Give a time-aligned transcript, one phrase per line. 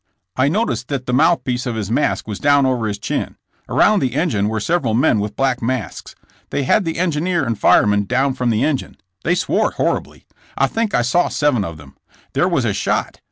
[0.35, 3.35] I noticed that the mouthpiece of his mask was down over his chin.
[3.69, 6.15] Around the engine were several men with black masks.
[6.49, 8.97] They had the engineer and fireman down from the engine.
[9.23, 10.25] They swore horribly.
[10.57, 11.95] I think I saw seven of them.
[12.33, 13.19] There was a shot.